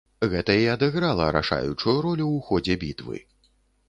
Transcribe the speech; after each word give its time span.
Гэта 0.29 0.53
і 0.59 0.63
адыграла 0.75 1.27
рашаючую 1.37 1.95
ролю 2.05 2.25
ў 2.29 2.47
ходзе 2.47 2.79
бітвы. 2.85 3.21